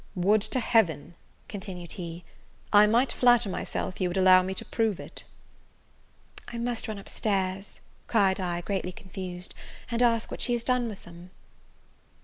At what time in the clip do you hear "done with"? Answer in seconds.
10.63-11.03